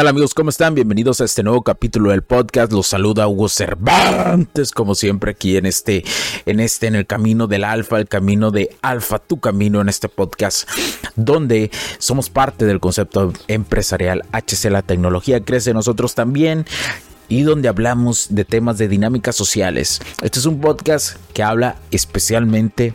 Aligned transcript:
Tal 0.00 0.08
amigos? 0.08 0.32
¿Cómo 0.32 0.48
están? 0.48 0.74
Bienvenidos 0.74 1.20
a 1.20 1.26
este 1.26 1.42
nuevo 1.42 1.60
capítulo 1.60 2.08
del 2.08 2.22
podcast. 2.22 2.72
Los 2.72 2.86
saluda 2.86 3.28
Hugo 3.28 3.50
Cervantes, 3.50 4.72
como 4.72 4.94
siempre 4.94 5.32
aquí 5.32 5.58
en 5.58 5.66
este, 5.66 6.04
en 6.46 6.58
este, 6.58 6.86
en 6.86 6.94
el 6.94 7.06
camino 7.06 7.46
del 7.46 7.64
alfa, 7.64 7.98
el 7.98 8.08
camino 8.08 8.50
de 8.50 8.74
alfa, 8.80 9.18
tu 9.18 9.40
camino 9.40 9.78
en 9.82 9.90
este 9.90 10.08
podcast, 10.08 10.66
donde 11.16 11.70
somos 11.98 12.30
parte 12.30 12.64
del 12.64 12.80
concepto 12.80 13.30
empresarial 13.46 14.22
HC, 14.32 14.70
la 14.70 14.80
tecnología 14.80 15.44
crece 15.44 15.74
nosotros 15.74 16.14
también 16.14 16.64
y 17.28 17.42
donde 17.42 17.68
hablamos 17.68 18.28
de 18.30 18.46
temas 18.46 18.78
de 18.78 18.88
dinámicas 18.88 19.36
sociales. 19.36 20.00
Este 20.22 20.38
es 20.38 20.46
un 20.46 20.62
podcast 20.62 21.18
que 21.34 21.42
habla 21.42 21.76
especialmente 21.90 22.94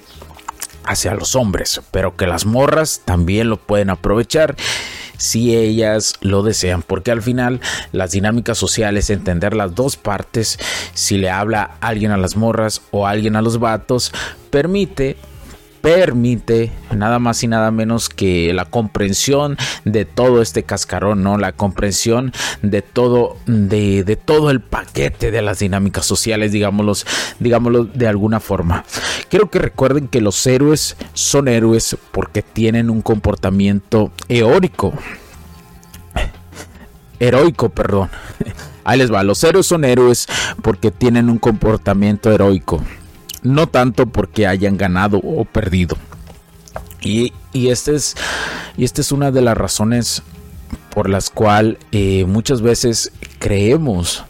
hacia 0.83 1.13
los 1.13 1.35
hombres, 1.35 1.81
pero 1.91 2.15
que 2.15 2.25
las 2.25 2.47
morras 2.47 3.03
también 3.05 3.49
lo 3.49 3.57
pueden 3.57 3.91
aprovechar 3.91 4.55
si 5.17 5.55
ellas 5.55 6.13
lo 6.21 6.43
desean, 6.43 6.81
porque 6.81 7.11
al 7.11 7.21
final 7.21 7.61
las 7.91 8.11
dinámicas 8.11 8.57
sociales, 8.57 9.09
entender 9.09 9.55
las 9.55 9.75
dos 9.75 9.97
partes, 9.97 10.59
si 10.93 11.17
le 11.17 11.29
habla 11.29 11.77
alguien 11.81 12.11
a 12.11 12.17
las 12.17 12.35
morras 12.35 12.81
o 12.91 13.07
alguien 13.07 13.35
a 13.35 13.41
los 13.41 13.59
vatos, 13.59 14.11
permite 14.49 15.17
permite 15.85 16.71
nada 16.95 17.19
más 17.19 17.43
y 17.43 17.47
nada 17.47 17.69
menos 17.69 18.09
que 18.09 18.51
la 18.55 18.65
comprensión 18.65 19.55
de 19.83 20.03
todo 20.03 20.41
este 20.41 20.63
cascarón, 20.63 21.21
¿no? 21.21 21.37
La 21.37 21.51
comprensión 21.51 22.33
de 22.63 22.81
todo, 22.81 23.37
de, 23.45 24.03
de 24.03 24.15
todo 24.15 24.49
el 24.49 24.61
paquete 24.61 25.29
de 25.29 25.43
las 25.43 25.59
dinámicas 25.59 26.07
sociales, 26.07 26.51
digámoslo, 26.51 26.93
digámoslo 27.37 27.83
de 27.83 28.07
alguna 28.07 28.39
forma. 28.39 28.83
Quiero 29.29 29.51
que 29.51 29.59
recuerden 29.59 30.07
que 30.07 30.21
los 30.21 30.47
héroes 30.47 30.97
son 31.13 31.47
héroes 31.47 31.95
porque 32.11 32.41
tienen 32.41 32.89
un 32.89 33.03
comportamiento 33.03 34.11
eórico. 34.27 34.91
Heroico, 37.19 37.69
perdón. 37.69 38.09
Ahí 38.83 38.97
les 38.97 39.13
va. 39.13 39.21
Los 39.21 39.43
héroes 39.43 39.67
son 39.67 39.85
héroes 39.85 40.25
porque 40.63 40.89
tienen 40.89 41.29
un 41.29 41.37
comportamiento 41.37 42.31
heroico 42.31 42.81
no 43.45 43.67
tanto 43.67 44.07
porque 44.07 44.47
hayan 44.47 44.77
ganado 44.77 45.19
o 45.19 45.45
perdido. 45.45 45.97
Y, 47.01 47.33
y, 47.53 47.69
este 47.69 47.95
es, 47.95 48.15
y 48.75 48.83
esta 48.83 49.01
es 49.01 49.11
una 49.11 49.31
de 49.31 49.41
las 49.41 49.55
razones 49.55 50.23
por 50.89 51.09
las 51.09 51.29
cuales 51.29 51.77
eh, 51.91 52.25
muchas 52.25 52.61
veces 52.61 53.11
creemos 53.39 54.23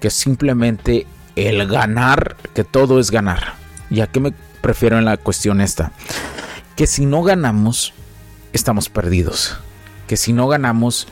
que 0.00 0.10
simplemente 0.10 1.06
el 1.36 1.66
ganar, 1.66 2.36
que 2.54 2.64
todo 2.64 3.00
es 3.00 3.10
ganar. 3.10 3.54
¿Y 3.90 4.00
a 4.00 4.06
qué 4.06 4.20
me 4.20 4.32
prefiero 4.60 4.98
en 4.98 5.04
la 5.04 5.16
cuestión 5.16 5.60
esta? 5.60 5.92
Que 6.76 6.86
si 6.86 7.06
no 7.06 7.22
ganamos, 7.22 7.92
estamos 8.52 8.88
perdidos. 8.88 9.58
Que 10.06 10.16
si 10.16 10.32
no 10.32 10.48
ganamos, 10.48 11.08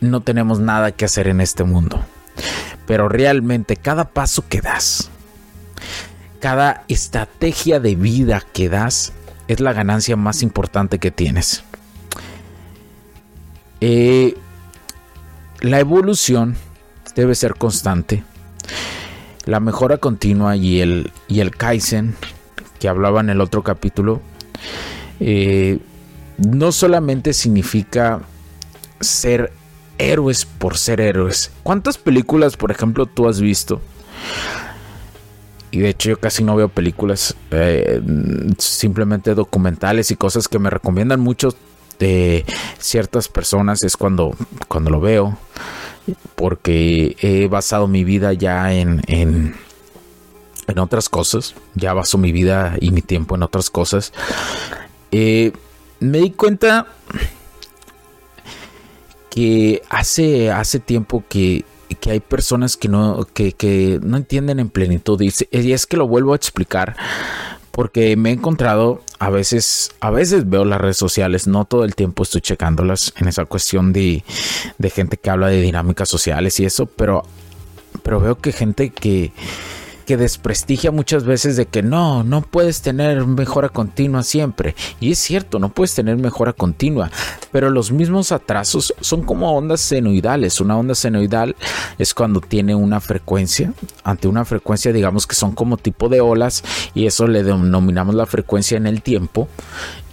no 0.00 0.20
tenemos 0.20 0.60
nada 0.60 0.92
que 0.92 1.04
hacer 1.04 1.28
en 1.28 1.40
este 1.40 1.64
mundo. 1.64 2.04
Pero 2.86 3.08
realmente 3.08 3.76
cada 3.76 4.04
paso 4.04 4.44
que 4.48 4.60
das, 4.60 5.10
cada 6.38 6.84
estrategia 6.88 7.80
de 7.80 7.94
vida 7.94 8.42
que 8.52 8.68
das 8.68 9.12
es 9.48 9.60
la 9.60 9.72
ganancia 9.72 10.16
más 10.16 10.42
importante 10.42 10.98
que 10.98 11.10
tienes. 11.10 11.62
Eh, 13.80 14.36
la 15.60 15.80
evolución 15.80 16.56
debe 17.14 17.34
ser 17.34 17.54
constante. 17.54 18.24
La 19.44 19.60
mejora 19.60 19.98
continua 19.98 20.56
y 20.56 20.80
el, 20.80 21.12
y 21.28 21.40
el 21.40 21.50
Kaizen, 21.56 22.16
que 22.78 22.88
hablaba 22.88 23.20
en 23.20 23.30
el 23.30 23.40
otro 23.40 23.62
capítulo, 23.62 24.20
eh, 25.20 25.78
no 26.38 26.72
solamente 26.72 27.32
significa 27.32 28.20
ser 29.00 29.52
héroes 29.98 30.44
por 30.44 30.76
ser 30.76 31.00
héroes. 31.00 31.52
¿Cuántas 31.62 31.96
películas, 31.96 32.56
por 32.56 32.70
ejemplo, 32.70 33.06
tú 33.06 33.28
has 33.28 33.40
visto 33.40 33.80
y 35.76 35.80
de 35.80 35.90
hecho 35.90 36.08
yo 36.08 36.18
casi 36.18 36.42
no 36.42 36.56
veo 36.56 36.70
películas, 36.70 37.36
eh, 37.50 38.00
simplemente 38.56 39.34
documentales 39.34 40.10
y 40.10 40.16
cosas 40.16 40.48
que 40.48 40.58
me 40.58 40.70
recomiendan 40.70 41.20
mucho 41.20 41.54
de 41.98 42.46
ciertas 42.78 43.28
personas 43.28 43.82
es 43.82 43.98
cuando, 43.98 44.34
cuando 44.68 44.88
lo 44.88 45.02
veo, 45.02 45.36
porque 46.34 47.14
he 47.20 47.46
basado 47.48 47.88
mi 47.88 48.04
vida 48.04 48.32
ya 48.32 48.72
en, 48.72 49.02
en, 49.06 49.54
en 50.66 50.78
otras 50.78 51.10
cosas, 51.10 51.54
ya 51.74 51.92
baso 51.92 52.16
mi 52.16 52.32
vida 52.32 52.76
y 52.80 52.90
mi 52.90 53.02
tiempo 53.02 53.34
en 53.34 53.42
otras 53.42 53.68
cosas. 53.68 54.14
Eh, 55.12 55.52
me 56.00 56.20
di 56.20 56.30
cuenta 56.30 56.86
que 59.28 59.82
hace, 59.90 60.50
hace 60.50 60.80
tiempo 60.80 61.22
que 61.28 61.66
que 61.94 62.10
hay 62.10 62.20
personas 62.20 62.76
que 62.76 62.88
no, 62.88 63.26
que, 63.32 64.00
no 64.02 64.16
entienden 64.16 64.58
en 64.60 64.68
plenitud. 64.68 65.20
Y, 65.20 65.32
es 65.72 65.86
que 65.86 65.96
lo 65.96 66.08
vuelvo 66.08 66.32
a 66.32 66.36
explicar 66.36 66.96
porque 67.70 68.16
me 68.16 68.30
he 68.30 68.32
encontrado 68.32 69.02
a 69.18 69.28
veces, 69.28 69.92
a 70.00 70.10
veces 70.10 70.48
veo 70.48 70.64
las 70.64 70.80
redes 70.80 70.96
sociales, 70.96 71.46
no 71.46 71.66
todo 71.66 71.84
el 71.84 71.94
tiempo 71.94 72.22
estoy 72.22 72.40
checándolas 72.40 73.12
en 73.18 73.28
esa 73.28 73.44
cuestión 73.44 73.92
de, 73.92 74.24
de 74.78 74.90
gente 74.90 75.18
que 75.18 75.28
habla 75.28 75.48
de 75.48 75.60
dinámicas 75.60 76.08
sociales 76.08 76.58
y 76.58 76.64
eso, 76.64 76.86
pero, 76.86 77.22
pero 78.02 78.18
veo 78.18 78.38
que 78.38 78.52
gente 78.52 78.88
que 78.88 79.32
que 80.06 80.16
desprestigia 80.16 80.92
muchas 80.92 81.24
veces 81.24 81.56
de 81.56 81.66
que 81.66 81.82
no, 81.82 82.22
no 82.22 82.40
puedes 82.40 82.80
tener 82.80 83.26
mejora 83.26 83.68
continua 83.68 84.22
siempre. 84.22 84.74
Y 85.00 85.10
es 85.10 85.18
cierto, 85.18 85.58
no 85.58 85.68
puedes 85.68 85.94
tener 85.94 86.16
mejora 86.16 86.52
continua, 86.52 87.10
pero 87.50 87.70
los 87.70 87.90
mismos 87.90 88.30
atrasos 88.30 88.94
son 89.00 89.24
como 89.24 89.52
ondas 89.52 89.80
senoidales. 89.80 90.60
Una 90.60 90.78
onda 90.78 90.94
senoidal 90.94 91.56
es 91.98 92.14
cuando 92.14 92.40
tiene 92.40 92.74
una 92.74 93.00
frecuencia, 93.00 93.72
ante 94.04 94.28
una 94.28 94.44
frecuencia 94.44 94.92
digamos 94.92 95.26
que 95.26 95.34
son 95.34 95.52
como 95.52 95.76
tipo 95.76 96.08
de 96.08 96.20
olas 96.20 96.62
y 96.94 97.06
eso 97.06 97.26
le 97.26 97.42
denominamos 97.42 98.14
la 98.14 98.26
frecuencia 98.26 98.76
en 98.76 98.86
el 98.86 99.02
tiempo 99.02 99.48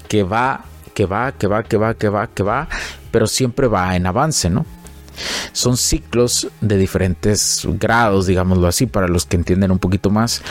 que 0.08 0.24
va, 0.24 0.66
que 0.96 1.06
va, 1.06 1.32
que 1.34 1.48
va, 1.48 1.64
que 1.64 1.78
va, 1.78 1.94
que 1.94 2.10
va, 2.10 2.28
que 2.28 2.44
va, 2.44 2.68
pero 3.12 3.28
siempre 3.28 3.68
va 3.68 3.96
en 3.96 4.08
avance, 4.08 4.50
¿no? 4.50 4.66
Son 5.52 5.78
ciclos 5.78 6.48
de 6.62 6.78
diferentes 6.78 7.68
grados, 7.80 8.28
digámoslo 8.28 8.68
así, 8.68 8.86
para 8.86 9.08
los 9.08 9.26
que 9.26 9.36
entienden 9.36 9.72
un 9.72 9.80
poquito 9.80 10.10
más. 10.10 10.42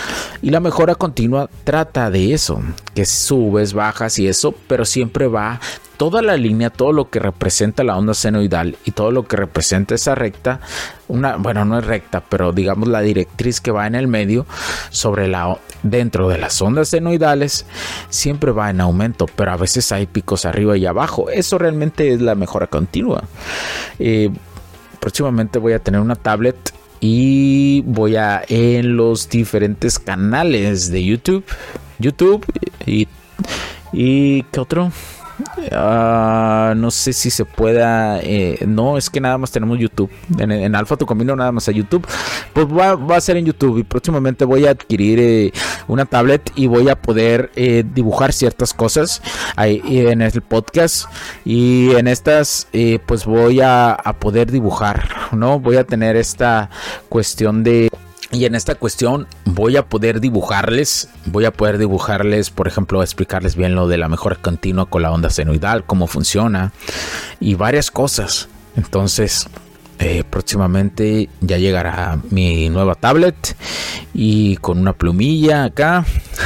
Y 0.43 0.51
la 0.51 0.61
mejora 0.61 0.95
continua 0.95 1.49
trata 1.65 2.11
de 2.11 2.33
eso, 2.33 2.61
que 2.95 3.05
subes, 3.05 3.73
bajas 3.73 4.19
y 4.19 4.29
eso, 4.29 4.55
pero 4.67 4.85
siempre 4.85 5.27
va 5.27 5.61
toda 5.97 6.21
la 6.21 6.37
línea, 6.37 6.71
todo 6.71 6.93
lo 6.93 7.11
que 7.11 7.21
representa 7.21 7.85
la 7.85 7.97
onda 7.97 8.15
senoidal 8.15 8.77
y 8.85 8.91
todo 8.91 9.13
lo 9.13 9.29
que 9.29 9.37
representa 9.37 9.95
esa 9.95 10.17
recta, 10.17 10.61
una, 11.07 11.37
bueno, 11.37 11.65
no 11.65 11.79
es 11.79 11.85
recta, 11.85 12.21
pero 12.29 12.53
digamos 12.53 12.89
la 12.89 13.03
directriz 13.03 13.61
que 13.61 13.71
va 13.71 13.87
en 13.87 13.95
el 13.95 14.09
medio 14.09 14.45
sobre 14.91 15.29
la 15.29 15.59
dentro 15.83 16.29
de 16.29 16.39
las 16.39 16.61
ondas 16.61 16.89
senoidales 16.89 17.67
siempre 18.09 18.53
va 18.53 18.71
en 18.71 18.81
aumento, 18.81 19.27
pero 19.27 19.53
a 19.53 19.57
veces 19.57 19.93
hay 19.93 20.07
picos 20.07 20.45
arriba 20.45 20.77
y 20.77 20.87
abajo. 20.87 21.31
Eso 21.31 21.59
realmente 21.59 22.13
es 22.13 22.21
la 22.21 22.35
mejora 22.35 22.67
continua. 22.67 23.23
Eh, 23.99 24.31
próximamente 25.03 25.59
voy 25.59 25.73
a 25.73 25.81
tener 25.81 26.01
una 26.01 26.15
tablet 26.15 26.57
y 27.01 27.81
voy 27.81 28.15
a 28.15 28.41
en 28.49 28.97
los 28.97 29.29
diferentes 29.29 29.99
canales 29.99 30.93
de 30.93 31.05
YouTube, 31.05 31.45
YouTube 31.99 32.47
y 32.87 33.09
y 33.93 34.45
qué 34.45 34.61
otro 34.61 34.93
Ah, 35.73 36.75
no 36.77 36.91
sé 36.91 37.13
si 37.13 37.31
se 37.31 37.45
pueda. 37.45 38.21
Eh, 38.21 38.65
no, 38.67 38.97
es 38.97 39.11
que 39.11 39.21
nada 39.21 39.39
más 39.39 39.51
tenemos 39.51 39.79
YouTube. 39.79 40.11
En, 40.39 40.75
Alfa 40.75 40.97
Tu 40.97 41.07
Camino 41.07 41.37
nada 41.37 41.53
más 41.53 41.69
a 41.69 41.73
YouTube. 41.73 42.07
Pues 42.53 42.67
va, 42.67 43.17
a 43.17 43.21
ser 43.21 43.37
en 43.37 43.47
YouTube 43.47 43.79
y 43.79 43.85
próximamente 43.85 44.45
voy 44.45 44.67
a 44.67 44.71
adquirir 44.71 45.19
eh, 45.21 45.53
una 45.89 46.05
tablet 46.05 46.51
y 46.55 46.67
voy 46.67 46.89
a 46.89 46.97
poder 46.97 47.51
eh, 47.57 47.85
dibujar 47.95 48.33
ciertas 48.33 48.75
cosas 48.75 49.23
ahí 49.57 49.81
en 49.85 50.23
el 50.23 50.43
podcast. 50.43 51.07
Y 51.45 51.91
en 51.95 52.09
estas, 52.09 52.69
pues 53.07 53.25
voy 53.25 53.61
a, 53.61 53.93
a 53.93 54.13
poder 54.15 54.51
dibujar, 54.51 55.09
¿no? 55.33 55.61
Voy 55.61 55.77
a 55.77 55.85
tener 55.85 56.17
esta 56.17 56.71
cuestión 57.09 57.63
de 57.63 57.91
y 58.33 58.47
en 58.47 58.55
esta 58.55 58.75
cuestión 58.75 59.27
voy 59.45 59.77
a 59.77 59.87
poder 59.87 60.21
dibujarles, 60.21 61.09
voy 61.27 61.45
a 61.45 61.53
poder 61.53 61.77
dibujarles, 61.77 62.51
por 62.51 62.67
ejemplo, 62.67 63.03
explicarles 63.03 63.57
bien 63.57 63.75
lo 63.75 63.89
de 63.89 63.99
la 63.99 64.09
mejora 64.09 64.37
continua 64.37 64.87
con 64.87 65.03
la 65.03 65.13
onda 65.13 65.29
senoidal, 65.29 65.85
cómo 65.85 66.07
funciona 66.07 66.73
y 67.41 67.55
varias 67.55 67.91
cosas. 67.91 68.49
Entonces, 68.75 69.49
eh, 70.05 70.25
próximamente 70.29 71.29
ya 71.41 71.59
llegará 71.59 72.19
mi 72.31 72.69
nueva 72.71 72.97
tablet 72.97 73.57
y 74.13 74.57
con 74.57 74.81
una 74.81 74.95
plumilla 74.95 75.63
acá, 75.63 76.05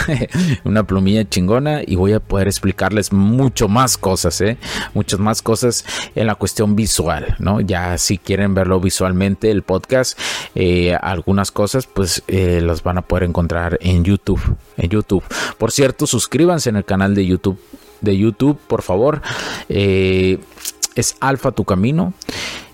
una 0.65 0.83
plumilla 0.83 1.27
chingona 1.27 1.81
y 1.87 1.97
voy 1.97 2.13
a 2.13 2.21
poder 2.21 2.49
explicarles 2.49 3.15
mucho 3.15 3.67
más 3.67 3.97
cosas, 3.97 4.43
¿eh? 4.43 4.59
muchas 4.93 5.21
más 5.21 5.41
cosas 5.41 5.87
en 6.15 6.27
la 6.27 6.35
cuestión 6.35 6.77
visual, 6.77 7.35
¿no? 7.39 7.63
Ya 7.63 7.97
si 7.97 8.19
quieren 8.19 8.53
verlo 8.53 8.79
visualmente 8.79 9.51
el 9.51 9.63
podcast, 9.63 10.19
eh, 10.55 10.95
algunas 10.95 11.51
cosas 11.51 11.87
pues 11.87 12.23
las 12.29 12.83
van 12.83 12.99
a 12.99 13.03
poder 13.03 13.25
encontrar 13.25 13.79
en 13.81 14.05
YouTube, 14.05 14.55
en 14.77 14.91
YouTube. 14.91 15.25
Por 15.57 15.73
cierto, 15.73 16.07
suscríbanse 16.07 16.69
en 16.69 16.77
el 16.77 16.85
canal 16.85 17.15
de 17.15 17.27
YouTube, 17.27 17.59
de 18.03 18.19
YouTube, 18.19 18.59
por 18.67 18.83
favor. 18.83 19.23
es 19.69 21.17
Alfa 21.21 21.53
Tu 21.53 21.65
Camino. 21.65 22.13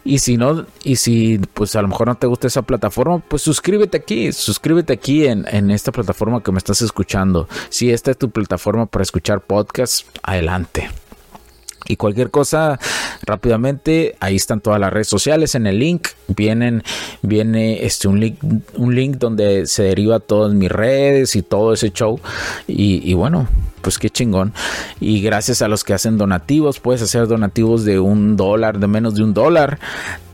Y 0.04 0.18
si 0.18 0.36
no, 0.36 0.66
y 0.82 0.96
si 0.96 1.38
pues 1.54 1.76
a 1.76 1.82
lo 1.82 1.88
mejor 1.88 2.08
no 2.08 2.14
te 2.16 2.26
gusta 2.26 2.46
esa 2.46 2.62
plataforma, 2.62 3.20
pues 3.20 3.42
suscríbete 3.42 3.98
aquí, 3.98 4.32
suscríbete 4.32 4.92
aquí 4.92 5.26
en, 5.26 5.46
en 5.48 5.70
esta 5.70 5.92
plataforma 5.92 6.42
que 6.42 6.52
me 6.52 6.58
estás 6.58 6.82
escuchando. 6.82 7.48
Si 7.68 7.90
esta 7.90 8.10
es 8.10 8.18
tu 8.18 8.30
plataforma 8.30 8.86
para 8.86 9.02
escuchar 9.02 9.40
podcast, 9.40 10.06
adelante. 10.22 10.90
Y 11.86 11.96
cualquier 11.96 12.30
cosa, 12.30 12.78
rápidamente, 13.22 14.16
ahí 14.20 14.36
están 14.36 14.60
todas 14.60 14.80
las 14.80 14.92
redes 14.92 15.08
sociales. 15.08 15.54
En 15.54 15.66
el 15.66 15.78
link 15.78 16.08
vienen, 16.28 16.82
viene 17.22 17.84
este 17.84 18.08
un 18.08 18.20
link, 18.20 18.38
un 18.76 18.94
link 18.94 19.16
donde 19.16 19.66
se 19.66 19.84
deriva 19.84 20.20
todas 20.20 20.54
mis 20.54 20.70
redes 20.70 21.36
y 21.36 21.42
todo 21.42 21.72
ese 21.72 21.90
show. 21.90 22.20
Y, 22.66 23.12
bueno, 23.14 23.48
pues 23.80 23.98
qué 23.98 24.10
chingón. 24.10 24.52
Y 25.00 25.20
gracias 25.22 25.62
a 25.62 25.68
los 25.68 25.84
que 25.84 25.94
hacen 25.94 26.18
donativos, 26.18 26.80
puedes 26.80 27.02
hacer 27.02 27.26
donativos 27.26 27.84
de 27.84 27.98
un 27.98 28.36
dólar, 28.36 28.78
de 28.78 28.86
menos 28.86 29.14
de 29.14 29.24
un 29.24 29.34
dólar. 29.34 29.78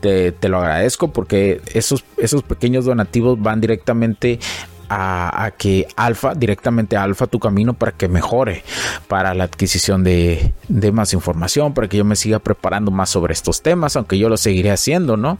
Te, 0.01 0.31
te 0.31 0.47
lo 0.47 0.59
agradezco 0.59 1.11
porque 1.11 1.61
esos, 1.73 2.05
esos 2.17 2.43
pequeños 2.43 2.85
donativos 2.85 3.41
van 3.41 3.59
directamente 3.59 4.39
a, 4.89 5.51
que 5.57 5.87
Alfa, 5.95 6.33
directamente 6.33 6.97
Alfa 6.97 7.27
tu 7.27 7.39
camino 7.39 7.73
para 7.73 7.91
que 7.91 8.07
mejore, 8.07 8.63
para 9.07 9.33
la 9.33 9.43
adquisición 9.45 10.03
de, 10.03 10.53
de, 10.67 10.91
más 10.91 11.13
información, 11.13 11.73
para 11.73 11.87
que 11.87 11.97
yo 11.97 12.05
me 12.05 12.15
siga 12.15 12.39
preparando 12.39 12.91
más 12.91 13.09
sobre 13.09 13.33
estos 13.33 13.61
temas, 13.61 13.95
aunque 13.95 14.17
yo 14.17 14.29
lo 14.29 14.37
seguiré 14.37 14.71
haciendo, 14.71 15.15
¿no? 15.15 15.37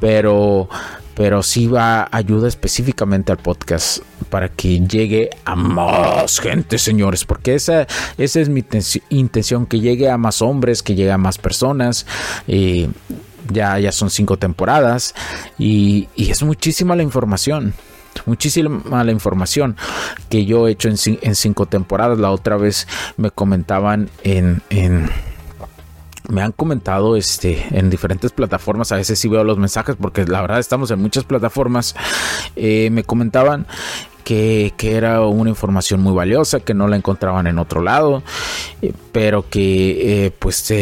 Pero, 0.00 0.68
pero 1.14 1.42
sí 1.42 1.66
va 1.66 2.08
ayuda 2.10 2.46
específicamente 2.48 3.32
al 3.32 3.38
podcast 3.38 3.98
para 4.28 4.48
que 4.48 4.80
llegue 4.80 5.30
a 5.44 5.56
más 5.56 6.40
gente, 6.40 6.78
señores, 6.78 7.24
porque 7.24 7.54
esa, 7.54 7.86
esa 8.18 8.40
es 8.40 8.48
mi 8.48 8.64
intención, 9.10 9.66
que 9.66 9.80
llegue 9.80 10.10
a 10.10 10.18
más 10.18 10.42
hombres, 10.42 10.82
que 10.82 10.94
llegue 10.94 11.12
a 11.12 11.18
más 11.18 11.38
personas. 11.38 12.06
ya, 12.46 13.78
ya 13.78 13.92
son 13.92 14.10
cinco 14.10 14.38
temporadas 14.38 15.14
y, 15.58 16.08
y 16.16 16.30
es 16.30 16.42
muchísima 16.42 16.96
la 16.96 17.02
información 17.02 17.74
muchísima 18.26 19.04
la 19.04 19.12
información 19.12 19.76
que 20.28 20.44
yo 20.44 20.68
he 20.68 20.72
hecho 20.72 20.88
en, 20.88 20.96
cinco 21.34 21.66
temporadas. 21.66 22.18
La 22.18 22.30
otra 22.30 22.56
vez 22.56 22.86
me 23.16 23.30
comentaban 23.30 24.10
en, 24.22 24.62
me 26.28 26.42
han 26.42 26.52
comentado 26.52 27.16
este 27.16 27.66
en 27.70 27.90
diferentes 27.90 28.32
plataformas 28.32 28.92
a 28.92 28.96
veces 28.96 29.18
sí 29.18 29.28
veo 29.28 29.44
los 29.44 29.58
mensajes 29.58 29.94
porque 30.00 30.24
la 30.24 30.40
verdad 30.40 30.58
estamos 30.58 30.90
en 30.90 30.98
muchas 31.02 31.24
plataformas 31.24 31.94
eh, 32.56 32.88
me 32.90 33.04
comentaban 33.04 33.66
que, 34.24 34.72
era 34.80 35.20
una 35.20 35.50
información 35.50 36.00
muy 36.00 36.14
valiosa 36.14 36.60
que 36.60 36.72
no 36.72 36.88
la 36.88 36.96
encontraban 36.96 37.46
en 37.46 37.58
otro 37.58 37.82
lado 37.82 38.22
eh, 38.80 38.94
pero 39.12 39.50
que 39.50 40.26
eh, 40.26 40.30
pues 40.30 40.72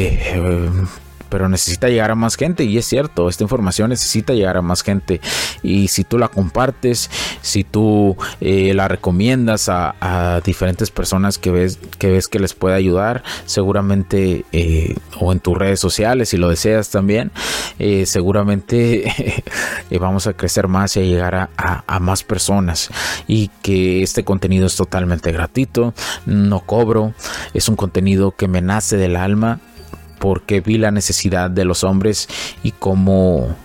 pero 1.33 1.49
necesita 1.49 1.89
llegar 1.89 2.11
a 2.11 2.15
más 2.15 2.37
gente 2.37 2.65
y 2.65 2.77
es 2.77 2.85
cierto, 2.85 3.31
esta 3.31 3.43
información 3.43 3.89
necesita 3.89 4.35
llegar 4.35 4.59
a 4.59 4.61
más 4.61 4.83
gente. 4.83 5.23
Y 5.63 5.89
si 5.89 6.05
tú 6.05 6.19
la 6.19 6.29
compartes, 6.29 7.09
si 7.41 7.65
tú 7.65 8.19
eh, 8.43 8.75
la 8.75 8.87
recomiendas 8.87 9.71
a, 9.71 10.43
diferentes 10.45 10.91
personas 10.91 11.39
que 11.39 11.51
ves, 11.51 11.79
que 11.99 12.11
ves 12.11 12.29
que 12.29 12.39
les 12.39 12.53
puede 12.53 12.75
ayudar, 12.75 13.23
seguramente 13.47 14.45
eh, 14.53 14.95
o 15.19 15.33
en 15.33 15.41
tus 15.41 15.57
redes 15.57 15.81
sociales 15.81 16.29
si 16.29 16.37
lo 16.37 16.51
deseas 16.51 16.91
también, 16.91 17.31
eh, 17.79 18.05
seguramente 18.05 19.43
vamos 19.99 20.27
a 20.27 20.35
crecer 20.35 20.69
más 20.69 20.99
y 20.99 21.01
a 21.01 21.05
llegar 21.05 21.49
a 21.57 21.99
más 21.99 22.25
personas. 22.25 22.91
Y 23.27 23.49
que 23.63 24.03
este 24.03 24.23
contenido 24.23 24.67
es 24.67 24.77
totalmente 24.77 25.33
gratuito, 25.33 25.95
no 26.27 26.61
cobro, 26.61 27.15
es 27.55 27.71
un 27.71 27.77
contenido 27.77 28.33
que 28.33 28.49
me 28.49 28.61
nace 28.61 28.99
del 28.99 29.17
alma 29.17 29.61
porque 30.23 30.61
vi 30.61 30.79
la 30.79 30.93
necesidad 30.93 31.51
de 31.51 31.65
los 31.65 31.83
hombres 31.83 32.29
y 32.63 32.71
como 32.71 33.57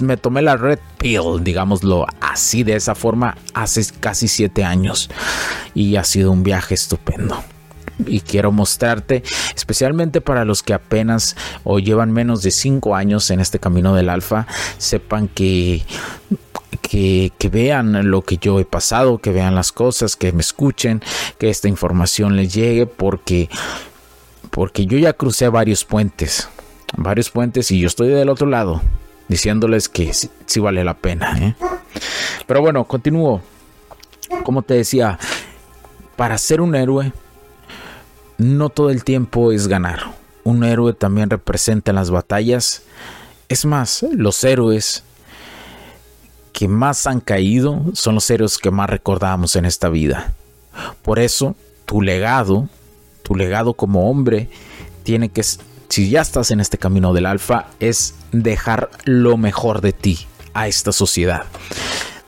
me 0.00 0.16
tomé 0.16 0.40
la 0.40 0.56
red 0.56 0.78
pill, 0.96 1.42
digámoslo 1.42 2.06
así 2.20 2.62
de 2.62 2.76
esa 2.76 2.94
forma, 2.94 3.36
hace 3.52 3.84
casi 3.98 4.28
siete 4.28 4.62
años 4.62 5.10
y 5.74 5.96
ha 5.96 6.04
sido 6.04 6.30
un 6.30 6.44
viaje 6.44 6.74
estupendo. 6.74 7.42
Y 8.06 8.20
quiero 8.20 8.52
mostrarte, 8.52 9.24
especialmente 9.56 10.20
para 10.20 10.44
los 10.44 10.62
que 10.62 10.72
apenas 10.72 11.34
o 11.64 11.80
llevan 11.80 12.12
menos 12.12 12.44
de 12.44 12.52
cinco 12.52 12.94
años 12.94 13.28
en 13.32 13.40
este 13.40 13.58
camino 13.58 13.92
del 13.92 14.08
alfa, 14.08 14.46
sepan 14.78 15.26
que 15.26 15.82
que, 16.80 17.32
que, 17.38 17.48
vean 17.48 18.08
lo 18.08 18.22
que 18.22 18.36
yo 18.36 18.60
he 18.60 18.64
pasado, 18.64 19.18
que 19.18 19.32
vean 19.32 19.54
las 19.54 19.72
cosas, 19.72 20.14
que 20.14 20.32
me 20.32 20.42
escuchen, 20.42 21.02
que 21.38 21.48
esta 21.50 21.68
información 21.68 22.36
les 22.36 22.52
llegue, 22.54 22.86
porque 22.86 23.48
porque 24.52 24.84
yo 24.84 24.98
ya 24.98 25.14
crucé 25.14 25.48
varios 25.48 25.84
puentes, 25.84 26.48
varios 26.94 27.30
puentes 27.30 27.70
y 27.70 27.80
yo 27.80 27.86
estoy 27.86 28.08
del 28.08 28.28
otro 28.28 28.46
lado, 28.46 28.82
diciéndoles 29.26 29.88
que 29.88 30.12
sí, 30.12 30.60
vale 30.60 30.84
la 30.84 30.92
pena. 30.92 31.38
¿eh? 31.38 31.56
Pero 32.46 32.60
bueno, 32.60 32.84
continúo. 32.84 33.40
Como 34.44 34.60
te 34.60 34.74
decía, 34.74 35.18
para 36.16 36.36
ser 36.36 36.60
un 36.60 36.74
héroe, 36.74 37.14
no 38.36 38.68
todo 38.68 38.90
el 38.90 39.04
tiempo 39.04 39.52
es 39.52 39.68
ganar. 39.68 40.12
Un 40.44 40.64
héroe 40.64 40.92
también 40.92 41.30
representa 41.30 41.90
en 41.90 41.96
las 41.96 42.10
batallas. 42.10 42.82
Es 43.48 43.64
más, 43.64 44.04
los 44.12 44.44
héroes 44.44 45.02
que 46.52 46.68
más 46.68 47.06
han 47.06 47.20
caído 47.20 47.82
son 47.94 48.16
los 48.16 48.28
héroes 48.28 48.58
que 48.58 48.70
más 48.70 48.90
recordamos 48.90 49.56
en 49.56 49.64
esta 49.64 49.88
vida. 49.88 50.34
Por 51.02 51.18
eso, 51.18 51.56
tu 51.86 52.02
legado 52.02 52.68
tu 53.22 53.34
legado 53.34 53.74
como 53.74 54.10
hombre 54.10 54.48
tiene 55.02 55.28
que, 55.28 55.42
si 55.42 56.10
ya 56.10 56.20
estás 56.20 56.50
en 56.50 56.60
este 56.60 56.78
camino 56.78 57.12
del 57.12 57.26
alfa, 57.26 57.66
es 57.80 58.14
dejar 58.32 58.90
lo 59.04 59.36
mejor 59.36 59.80
de 59.80 59.92
ti 59.92 60.26
a 60.54 60.68
esta 60.68 60.92
sociedad. 60.92 61.44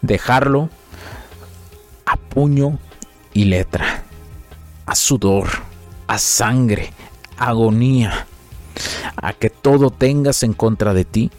Dejarlo 0.02 0.70
a 2.06 2.16
puño 2.16 2.78
y 3.32 3.44
letra, 3.44 4.04
a 4.86 4.94
sudor, 4.94 5.48
a 6.06 6.18
sangre, 6.18 6.92
agonía, 7.38 8.26
a 9.16 9.32
que 9.32 9.50
todo 9.50 9.90
tengas 9.90 10.42
en 10.42 10.52
contra 10.52 10.94
de 10.94 11.04
ti 11.04 11.30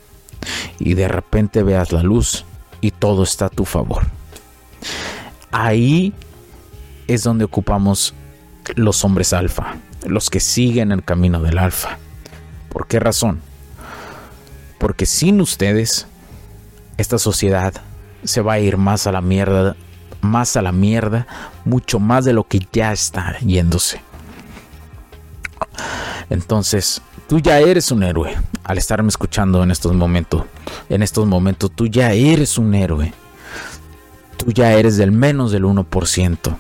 y 0.80 0.94
de 0.94 1.08
repente 1.08 1.64
veas 1.64 1.92
la 1.92 2.04
luz 2.04 2.46
y 2.82 2.92
todo 2.92 3.24
está 3.24 3.46
a 3.46 3.50
tu 3.50 3.66
favor. 3.66 4.04
Ahí 5.52 6.14
es 7.08 7.24
donde 7.24 7.46
ocupamos 7.46 8.14
los 8.76 9.04
hombres 9.06 9.34
alfa, 9.34 9.76
los 10.06 10.30
que 10.30 10.40
siguen 10.40 10.92
el 10.92 11.04
camino 11.04 11.42
del 11.42 11.58
alfa. 11.58 11.98
¿Por 12.70 12.88
qué 12.88 13.00
razón? 13.00 13.42
Porque 14.80 15.06
sin 15.06 15.42
ustedes, 15.42 16.08
esta 16.98 17.18
sociedad 17.18 17.74
se 18.24 18.42
va 18.42 18.54
a 18.54 18.60
ir 18.60 18.78
más 18.78 19.08
a 19.08 19.12
la 19.12 19.22
mierda, 19.22 19.76
más 20.22 20.58
a 20.58 20.62
la 20.62 20.72
mierda, 20.72 21.28
mucho 21.64 22.00
más 22.00 22.26
de 22.26 22.34
lo 22.34 22.48
que 22.48 22.60
ya 22.72 22.92
está 22.92 23.38
yéndose. 23.40 24.02
Entonces, 26.30 27.02
tú 27.28 27.40
ya 27.40 27.60
eres 27.60 27.92
un 27.92 28.04
héroe 28.04 28.36
al 28.64 28.78
estarme 28.78 29.10
escuchando 29.10 29.64
en 29.64 29.72
estos 29.72 29.94
momentos. 29.94 30.44
En 30.90 31.04
estos 31.04 31.28
momentos, 31.28 31.72
tú 31.72 31.88
ya 31.88 32.12
eres 32.12 32.58
un 32.58 32.74
héroe. 32.74 33.14
Tú 34.38 34.52
ya 34.52 34.74
eres 34.74 34.98
del 34.98 35.12
menos 35.12 35.52
del 35.52 35.64
1% 35.64 36.58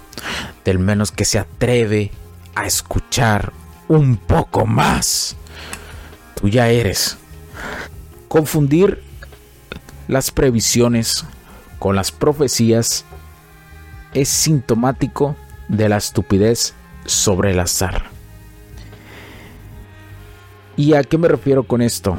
del 0.65 0.79
menos 0.79 1.11
que 1.11 1.23
se 1.23 1.39
atreve 1.39 2.11
a 2.55 2.65
escuchar 2.65 3.53
un 3.87 4.17
poco 4.17 4.65
más. 4.65 5.37
Tú 6.33 6.49
ya 6.49 6.67
eres. 6.69 7.17
Confundir 8.27 9.01
las 10.07 10.31
previsiones 10.31 11.23
con 11.79 11.95
las 11.95 12.11
profecías 12.11 13.05
es 14.13 14.27
sintomático 14.27 15.35
de 15.69 15.87
la 15.87 15.97
estupidez 15.97 16.73
sobre 17.05 17.51
el 17.51 17.59
azar. 17.59 18.05
¿Y 20.75 20.93
a 20.93 21.03
qué 21.03 21.17
me 21.17 21.27
refiero 21.27 21.63
con 21.63 21.81
esto? 21.81 22.17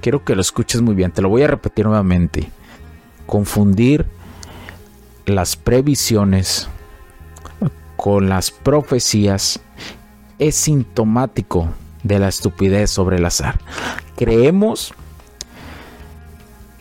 Quiero 0.00 0.24
que 0.24 0.34
lo 0.34 0.40
escuches 0.40 0.82
muy 0.82 0.94
bien, 0.94 1.10
te 1.10 1.22
lo 1.22 1.28
voy 1.28 1.42
a 1.42 1.46
repetir 1.46 1.86
nuevamente. 1.86 2.50
Confundir 3.26 4.06
las 5.26 5.56
previsiones 5.56 6.68
con 7.96 8.28
las 8.28 8.50
profecías 8.50 9.60
es 10.38 10.56
sintomático 10.56 11.68
de 12.02 12.18
la 12.18 12.28
estupidez 12.28 12.90
sobre 12.90 13.18
el 13.18 13.24
azar. 13.24 13.60
Creemos, 14.16 14.92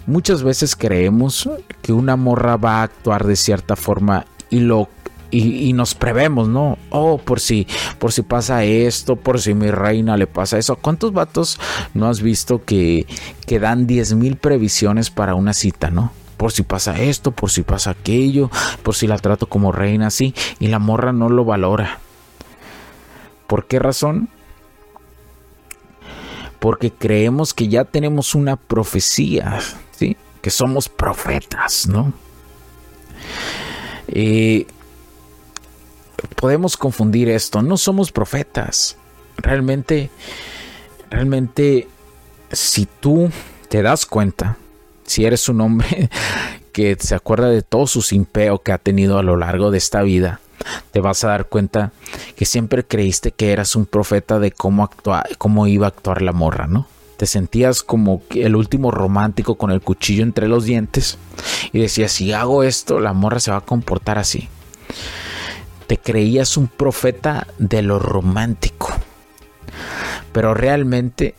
muchas 0.08 0.42
veces 0.44 0.76
creemos 0.76 1.50
que 1.82 1.94
una 1.94 2.16
morra 2.16 2.58
va 2.58 2.80
a 2.80 2.84
actuar 2.84 3.26
de 3.26 3.36
cierta 3.36 3.76
forma 3.76 4.26
y 4.50 4.60
lo 4.60 4.90
y, 5.34 5.72
nos 5.72 5.96
prevemos, 5.96 6.50
¿no? 6.50 6.78
Oh, 6.90 7.18
por 7.18 7.40
si, 7.40 7.66
por 8.00 8.12
si 8.12 8.22
pasa 8.22 8.66
esto, 8.66 9.16
por 9.16 9.40
si 9.40 9.54
mi 9.54 9.72
reina 9.72 10.18
le 10.18 10.28
pasa 10.28 10.58
eso. 10.58 10.76
¿Cuántos 10.76 11.14
vatos 11.14 11.58
no 11.94 12.10
has 12.10 12.22
visto 12.22 12.66
que, 12.66 13.08
que 13.48 13.60
dan 13.60 13.88
10 13.88 14.16
mil 14.16 14.36
previsiones 14.36 15.10
para 15.10 15.36
una 15.36 15.54
cita, 15.54 15.90
¿no? 15.90 16.12
Por 16.42 16.52
si 16.52 16.64
pasa 16.64 17.00
esto, 17.00 17.30
por 17.30 17.52
si 17.52 17.62
pasa 17.62 17.92
aquello, 17.92 18.50
por 18.82 18.96
si 18.96 19.06
la 19.06 19.20
trato 19.20 19.46
como 19.46 19.72
reina 19.72 20.08
así, 20.08 20.34
y 20.58 20.70
la 20.70 20.80
morra 20.80 21.14
no 21.14 21.30
lo 21.30 21.46
valora. 21.46 22.00
¿Por 23.46 23.68
qué 23.68 23.78
razón? 23.78 24.28
Porque 26.58 26.90
creemos 26.90 27.54
que 27.54 27.68
ya 27.68 27.86
tenemos 27.86 28.34
una 28.34 28.56
profecía, 28.56 29.60
¿sí? 29.92 30.18
Que 30.42 30.50
somos 30.50 30.90
profetas, 30.90 31.86
¿no? 31.86 32.12
Eh, 34.08 34.66
podemos 36.38 36.76
confundir 36.76 37.30
esto. 37.30 37.62
No 37.62 37.78
somos 37.78 38.12
profetas. 38.12 38.98
Realmente, 39.38 40.10
realmente, 41.12 41.88
si 42.52 42.88
tú 43.00 43.30
te 43.70 43.84
das 43.84 44.08
cuenta, 44.08 44.58
si 45.12 45.26
eres 45.26 45.50
un 45.50 45.62
hombre 45.62 46.10
que 46.72 46.96
se 47.00 47.16
acuerda 47.16 47.50
de 47.50 47.62
todo 47.62 47.88
su 47.88 48.02
simpeo 48.02 48.60
que 48.60 48.72
ha 48.72 48.78
tenido 48.78 49.18
a 49.18 49.24
lo 49.24 49.38
largo 49.38 49.72
de 49.72 49.78
esta 49.78 50.02
vida, 50.02 50.40
te 50.92 51.00
vas 51.00 51.24
a 51.24 51.30
dar 51.30 51.46
cuenta 51.46 51.92
que 52.36 52.46
siempre 52.46 52.84
creíste 52.84 53.32
que 53.32 53.52
eras 53.52 53.76
un 53.76 53.86
profeta 53.86 54.40
de 54.40 54.52
cómo, 54.52 54.90
cómo 55.38 55.68
iba 55.68 55.88
a 55.88 55.90
actuar 55.90 56.22
la 56.22 56.32
morra, 56.32 56.68
¿no? 56.68 56.88
Te 57.18 57.26
sentías 57.26 57.84
como 57.84 58.24
el 58.32 58.56
último 58.56 58.90
romántico 58.90 59.56
con 59.56 59.70
el 59.72 59.82
cuchillo 59.82 60.24
entre 60.24 60.48
los 60.48 60.66
dientes 60.66 61.18
y 61.72 61.80
decías, 61.80 62.12
si 62.12 62.34
hago 62.34 62.64
esto, 62.64 63.00
la 63.00 63.14
morra 63.14 63.40
se 63.40 63.52
va 63.52 63.58
a 63.58 63.62
comportar 63.62 64.18
así 64.18 64.50
te 65.92 65.98
creías 65.98 66.56
un 66.56 66.70
profeta 66.70 67.48
de 67.58 67.82
lo 67.82 68.00
romántico. 68.00 68.94
Pero 70.32 70.54
realmente 70.54 71.36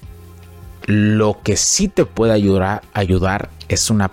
lo 0.87 1.41
que 1.43 1.57
sí 1.57 1.89
te 1.89 2.05
puede 2.05 2.33
ayudar, 2.33 2.83
ayudar 2.93 3.49
es 3.69 3.91
una 3.91 4.11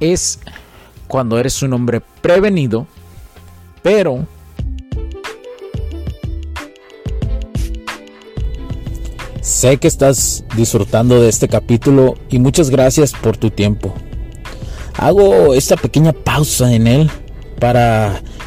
es 0.00 0.40
cuando 1.06 1.38
eres 1.38 1.62
un 1.62 1.72
hombre 1.72 2.02
prevenido, 2.20 2.86
pero 3.82 4.26
Sé 9.46 9.76
que 9.76 9.86
estás 9.86 10.42
disfrutando 10.56 11.22
de 11.22 11.28
este 11.28 11.46
capítulo 11.46 12.16
y 12.28 12.40
muchas 12.40 12.68
gracias 12.68 13.12
por 13.12 13.36
tu 13.36 13.48
tiempo. 13.50 13.94
Hago 14.94 15.54
esta 15.54 15.76
pequeña 15.76 16.12
pausa 16.12 16.72
en 16.72 16.88
él 16.88 17.10
para 17.60 18.20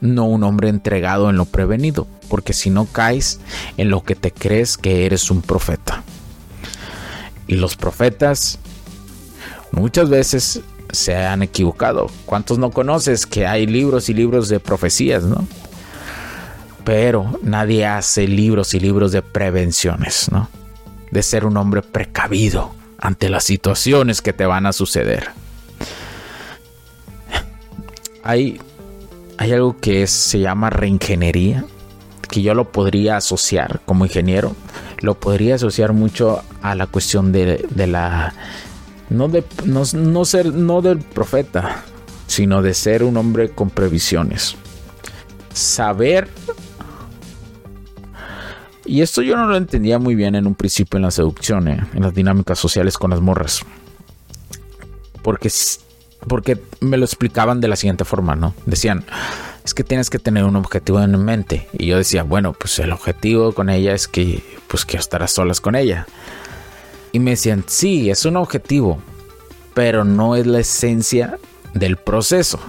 No 0.00 0.24
un 0.24 0.44
hombre 0.44 0.68
entregado 0.68 1.30
en 1.30 1.36
lo 1.36 1.44
prevenido, 1.44 2.06
porque 2.28 2.52
si 2.52 2.70
no 2.70 2.86
caes 2.86 3.40
en 3.76 3.90
lo 3.90 4.02
que 4.02 4.14
te 4.14 4.32
crees 4.32 4.76
que 4.76 5.06
eres 5.06 5.30
un 5.30 5.42
profeta. 5.42 6.02
Y 7.46 7.56
los 7.56 7.76
profetas 7.76 8.58
muchas 9.72 10.08
veces 10.08 10.60
se 10.92 11.16
han 11.16 11.42
equivocado. 11.42 12.08
¿Cuántos 12.26 12.58
no 12.58 12.70
conoces 12.70 13.26
que 13.26 13.46
hay 13.46 13.66
libros 13.66 14.08
y 14.08 14.14
libros 14.14 14.48
de 14.48 14.60
profecías, 14.60 15.24
no? 15.24 15.46
Pero 16.84 17.38
nadie 17.42 17.86
hace 17.86 18.26
libros 18.26 18.74
y 18.74 18.80
libros 18.80 19.12
de 19.12 19.22
prevenciones, 19.22 20.30
¿no? 20.30 20.48
De 21.10 21.22
ser 21.22 21.44
un 21.44 21.56
hombre 21.56 21.82
precavido 21.82 22.74
ante 22.98 23.28
las 23.28 23.44
situaciones 23.44 24.22
que 24.22 24.32
te 24.32 24.46
van 24.46 24.66
a 24.66 24.72
suceder. 24.72 25.28
Hay 28.22 28.60
hay 29.40 29.54
algo 29.54 29.78
que 29.78 30.06
se 30.06 30.38
llama 30.38 30.68
reingeniería, 30.68 31.64
que 32.28 32.42
yo 32.42 32.52
lo 32.52 32.70
podría 32.70 33.16
asociar 33.16 33.80
como 33.86 34.04
ingeniero, 34.04 34.54
lo 34.98 35.18
podría 35.18 35.54
asociar 35.54 35.94
mucho 35.94 36.42
a 36.60 36.74
la 36.74 36.86
cuestión 36.86 37.32
de, 37.32 37.66
la... 37.74 38.34
No, 39.08 39.28
de, 39.28 39.42
no, 39.64 39.86
ser, 40.26 40.52
no 40.52 40.82
del 40.82 40.98
profeta, 40.98 41.84
sino 42.26 42.60
de 42.60 42.74
ser 42.74 43.02
un 43.02 43.16
hombre 43.16 43.48
con 43.48 43.70
previsiones. 43.70 44.56
Saber... 45.54 46.28
Y 48.84 49.00
esto 49.00 49.22
yo 49.22 49.38
no 49.38 49.46
lo 49.46 49.56
entendía 49.56 49.98
muy 49.98 50.14
bien 50.14 50.34
en 50.34 50.46
un 50.46 50.54
principio 50.54 50.98
en 50.98 51.04
la 51.04 51.10
seducción, 51.10 51.66
eh, 51.66 51.80
en 51.94 52.02
las 52.02 52.12
dinámicas 52.12 52.58
sociales 52.58 52.98
con 52.98 53.08
las 53.08 53.22
morras. 53.22 53.62
Porque 55.22 55.48
porque 56.26 56.60
me 56.80 56.96
lo 56.96 57.04
explicaban 57.04 57.60
de 57.60 57.68
la 57.68 57.76
siguiente 57.76 58.04
forma, 58.04 58.36
¿no? 58.36 58.54
Decían, 58.66 59.04
es 59.64 59.74
que 59.74 59.84
tienes 59.84 60.10
que 60.10 60.18
tener 60.18 60.44
un 60.44 60.56
objetivo 60.56 61.00
en 61.00 61.22
mente. 61.24 61.68
Y 61.72 61.86
yo 61.86 61.98
decía, 61.98 62.22
bueno, 62.22 62.52
pues 62.52 62.78
el 62.78 62.92
objetivo 62.92 63.52
con 63.52 63.70
ella 63.70 63.94
es 63.94 64.08
que, 64.08 64.42
pues 64.68 64.84
que 64.84 64.96
estarás 64.96 65.32
solas 65.32 65.60
con 65.60 65.74
ella. 65.74 66.06
Y 67.12 67.18
me 67.18 67.32
decían, 67.32 67.64
sí, 67.66 68.10
es 68.10 68.24
un 68.24 68.36
objetivo, 68.36 69.00
pero 69.74 70.04
no 70.04 70.36
es 70.36 70.46
la 70.46 70.60
esencia 70.60 71.38
del 71.74 71.96
proceso. 71.96 72.60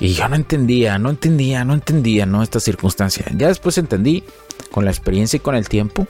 Y 0.00 0.14
yo 0.14 0.28
no 0.28 0.36
entendía, 0.36 0.98
no 0.98 1.10
entendía, 1.10 1.64
no 1.64 1.74
entendía, 1.74 2.26
¿no? 2.26 2.42
Esta 2.42 2.60
circunstancia. 2.60 3.24
Ya 3.36 3.48
después 3.48 3.78
entendí, 3.78 4.24
con 4.70 4.84
la 4.84 4.90
experiencia 4.90 5.36
y 5.36 5.40
con 5.40 5.54
el 5.54 5.68
tiempo, 5.68 6.06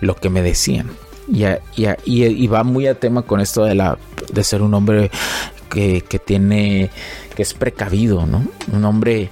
lo 0.00 0.16
que 0.16 0.30
me 0.30 0.42
decían. 0.42 0.90
Y, 1.28 2.46
va 2.48 2.64
muy 2.64 2.86
a 2.86 2.98
tema 2.98 3.22
con 3.22 3.40
esto 3.40 3.64
de, 3.64 4.44
ser 4.44 4.62
un 4.62 4.74
hombre 4.74 5.10
que, 5.68 6.02
tiene 6.24 6.90
que 7.34 7.42
es 7.42 7.54
precavido, 7.54 8.26
¿no? 8.26 8.44
Un 8.72 8.84
hombre, 8.84 9.30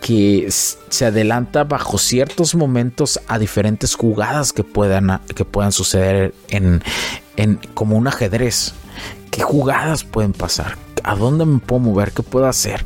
que 0.00 0.48
se 0.50 1.06
adelanta 1.06 1.64
bajo 1.64 1.98
ciertos 1.98 2.54
momentos 2.54 3.20
a 3.28 3.38
diferentes 3.38 3.94
jugadas 3.94 4.52
que 4.52 4.64
puedan, 4.64 5.20
suceder 5.70 6.34
en 6.48 6.82
como 7.74 7.96
un 7.96 8.08
ajedrez. 8.08 8.74
¿Qué 9.32 9.42
jugadas 9.42 10.04
pueden 10.04 10.34
pasar? 10.34 10.76
¿A 11.04 11.16
dónde 11.16 11.46
me 11.46 11.58
puedo 11.58 11.80
mover? 11.80 12.12
¿Qué 12.12 12.22
puedo 12.22 12.46
hacer? 12.46 12.84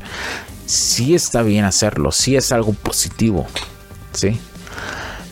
Sí 0.65 1.15
está 1.15 1.43
bien 1.43 1.65
hacerlo, 1.65 2.13
sí 2.13 2.37
es 2.37 2.53
algo 2.53 2.73
positivo, 2.73 3.47
¿sí? 4.13 4.41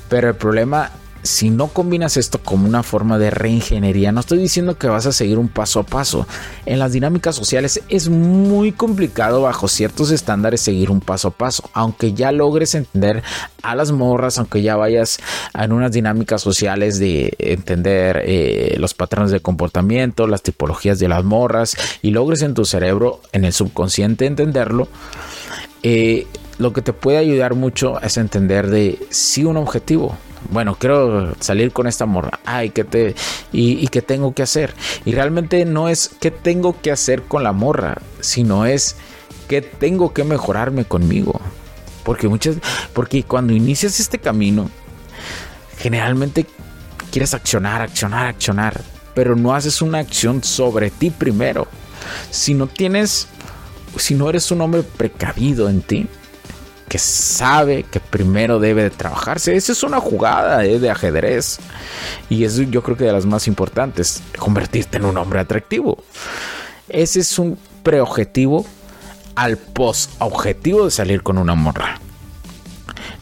Pero 0.08 0.28
el 0.28 0.34
problema 0.34 0.90
si 1.24 1.48
no 1.48 1.68
combinas 1.68 2.18
esto 2.18 2.38
como 2.38 2.68
una 2.68 2.82
forma 2.82 3.18
de 3.18 3.30
reingeniería, 3.30 4.12
no 4.12 4.20
estoy 4.20 4.38
diciendo 4.38 4.76
que 4.76 4.88
vas 4.88 5.06
a 5.06 5.12
seguir 5.12 5.38
un 5.38 5.48
paso 5.48 5.80
a 5.80 5.82
paso. 5.82 6.26
En 6.66 6.78
las 6.78 6.92
dinámicas 6.92 7.34
sociales 7.34 7.80
es 7.88 8.10
muy 8.10 8.72
complicado 8.72 9.40
bajo 9.40 9.66
ciertos 9.66 10.10
estándares 10.10 10.60
seguir 10.60 10.90
un 10.90 11.00
paso 11.00 11.28
a 11.28 11.30
paso, 11.30 11.68
aunque 11.72 12.12
ya 12.12 12.30
logres 12.30 12.74
entender 12.74 13.22
a 13.62 13.74
las 13.74 13.90
morras, 13.90 14.38
aunque 14.38 14.60
ya 14.60 14.76
vayas 14.76 15.18
en 15.58 15.72
unas 15.72 15.92
dinámicas 15.92 16.42
sociales 16.42 16.98
de 16.98 17.34
entender 17.38 18.22
eh, 18.26 18.76
los 18.78 18.92
patrones 18.92 19.30
de 19.30 19.40
comportamiento, 19.40 20.26
las 20.26 20.42
tipologías 20.42 20.98
de 20.98 21.08
las 21.08 21.24
morras 21.24 21.74
y 22.02 22.10
logres 22.10 22.42
en 22.42 22.52
tu 22.52 22.66
cerebro, 22.66 23.22
en 23.32 23.46
el 23.46 23.54
subconsciente 23.54 24.26
entenderlo. 24.26 24.88
Eh, 25.82 26.26
lo 26.58 26.72
que 26.74 26.82
te 26.82 26.92
puede 26.92 27.18
ayudar 27.18 27.54
mucho 27.54 28.00
es 28.02 28.18
entender 28.18 28.68
de 28.68 28.98
si 29.10 29.44
un 29.44 29.56
objetivo, 29.56 30.16
bueno, 30.50 30.76
quiero 30.78 31.34
salir 31.40 31.72
con 31.72 31.86
esta 31.86 32.06
morra. 32.06 32.40
Ay, 32.44 32.70
¿qué 32.70 32.84
te 32.84 33.14
y, 33.52 33.86
qué 33.88 34.02
tengo 34.02 34.34
que 34.34 34.42
hacer? 34.42 34.74
Y 35.04 35.12
realmente 35.12 35.64
no 35.64 35.88
es 35.88 36.10
qué 36.20 36.30
tengo 36.30 36.80
que 36.80 36.90
hacer 36.90 37.22
con 37.22 37.42
la 37.42 37.52
morra, 37.52 37.98
sino 38.20 38.66
es 38.66 38.96
qué 39.48 39.62
tengo 39.62 40.12
que 40.12 40.24
mejorarme 40.24 40.84
conmigo. 40.84 41.40
Porque 42.04 42.28
muchas 42.28 42.56
porque 42.92 43.22
cuando 43.22 43.52
inicias 43.52 43.98
este 43.98 44.18
camino 44.18 44.70
generalmente 45.78 46.46
quieres 47.10 47.34
accionar, 47.34 47.82
accionar, 47.82 48.26
accionar, 48.26 48.80
pero 49.14 49.36
no 49.36 49.54
haces 49.54 49.80
una 49.80 49.98
acción 49.98 50.44
sobre 50.44 50.90
ti 50.90 51.10
primero. 51.10 51.66
Si 52.30 52.52
no 52.52 52.66
tienes 52.66 53.28
si 53.96 54.14
no 54.14 54.28
eres 54.28 54.50
un 54.50 54.60
hombre 54.60 54.82
precavido 54.82 55.68
en 55.68 55.80
ti, 55.80 56.06
que 56.88 56.98
sabe 56.98 57.84
que 57.84 58.00
primero 58.00 58.60
debe 58.60 58.84
de 58.84 58.90
trabajarse. 58.90 59.56
Esa 59.56 59.72
es 59.72 59.82
una 59.82 60.00
jugada 60.00 60.64
eh, 60.64 60.78
de 60.78 60.90
ajedrez. 60.90 61.58
Y 62.28 62.44
es 62.44 62.56
yo 62.70 62.82
creo 62.82 62.96
que 62.96 63.04
de 63.04 63.12
las 63.12 63.26
más 63.26 63.46
importantes, 63.48 64.22
convertirte 64.38 64.98
en 64.98 65.04
un 65.04 65.16
hombre 65.16 65.40
atractivo. 65.40 66.02
Ese 66.88 67.20
es 67.20 67.38
un 67.38 67.58
preobjetivo 67.82 68.66
al 69.34 69.56
post-objetivo 69.56 70.84
de 70.84 70.90
salir 70.90 71.22
con 71.22 71.38
una 71.38 71.54
morra. 71.54 72.00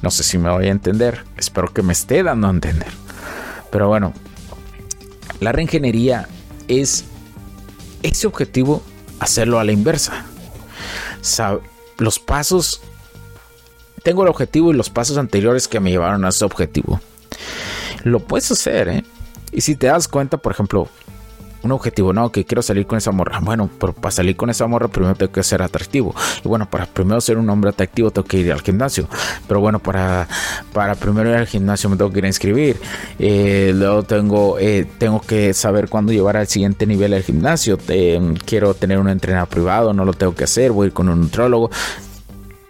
No 0.03 0.11
sé 0.11 0.25
si 0.25 0.37
me 0.37 0.51
voy 0.51 0.67
a 0.67 0.71
entender. 0.71 1.25
Espero 1.37 1.73
que 1.73 1.83
me 1.83 1.93
esté 1.93 2.23
dando 2.23 2.49
a 2.49 2.51
entender. 2.51 2.93
Pero 3.71 3.89
bueno, 3.89 4.13
la 5.41 5.53
reingeniería 5.53 6.29
es 6.69 7.05
ese 8.03 8.27
objetivo 8.27 8.83
hacerlo 9.21 9.61
a 9.61 9.65
la 9.65 9.73
inversa. 9.73 10.25
los 11.99 12.19
pasos 12.19 12.83
tengo 14.03 14.23
el 14.23 14.29
objetivo 14.29 14.71
y 14.71 14.75
los 14.75 14.91
pasos 14.91 15.17
anteriores 15.19 15.69
que 15.69 15.81
me 15.81 15.91
llevaron 15.91 16.25
a 16.25 16.31
ese 16.31 16.45
objetivo. 16.45 17.01
Lo 18.05 18.21
puedes 18.21 18.51
hacer, 18.51 18.89
¿eh? 18.89 19.05
Y 19.53 19.61
si 19.61 19.77
te 19.77 19.87
das 19.87 20.09
cuenta, 20.09 20.39
por 20.39 20.53
ejemplo, 20.53 20.89
un 21.63 21.73
objetivo, 21.73 22.13
no, 22.13 22.33
que 22.33 22.45
quiero 22.45 22.63
salir 22.63 22.87
con 22.87 22.99
esa 22.99 23.13
morra. 23.13 23.39
Bueno, 23.41 23.71
pero 23.79 23.93
para 23.93 24.11
salir 24.11 24.37
con 24.37 24.51
esa 24.51 24.67
morra 24.67 24.89
primero 24.89 25.15
tengo 25.15 25.33
que 25.33 25.43
ser 25.43 25.63
atractivo. 25.63 26.15
Y 26.45 26.49
bueno, 26.49 26.69
para 26.69 26.87
primero 26.87 27.21
ser 27.21 27.39
un 27.39 27.49
hombre 27.51 27.71
atractivo 27.71 28.11
tengo 28.11 28.27
que 28.27 28.39
ir 28.39 28.53
al 28.53 28.61
gimnasio. 28.63 29.09
Pero 29.47 29.61
bueno, 29.61 29.79
para, 29.79 30.27
para 30.73 30.95
primero 30.95 31.31
ir 31.31 31.37
al 31.37 31.47
gimnasio 31.47 31.89
me 31.89 31.97
tengo 31.97 32.11
que 32.11 32.19
ir 32.19 32.25
a 32.25 32.29
inscribir. 32.29 32.81
Eh, 33.19 33.73
luego 33.75 34.03
tengo, 34.03 34.59
eh, 34.59 34.87
tengo 34.99 35.21
que 35.21 35.55
saber 35.55 35.89
cuándo 35.89 36.13
llevar 36.13 36.37
al 36.37 36.49
siguiente 36.49 36.87
nivel 36.87 37.15
al 37.15 37.23
gimnasio. 37.23 37.79
quiero 38.45 38.75
tener 38.75 38.99
un 38.99 39.09
entrenador 39.09 39.49
privado, 39.49 39.93
no 39.93 40.05
lo 40.05 40.15
tengo 40.15 40.35
que 40.35 40.45
hacer. 40.45 40.73
Voy 40.73 40.87
a 40.87 40.89
ir 40.89 40.93
con 40.93 41.09
un 41.09 41.21
nutrólogo. 41.21 41.71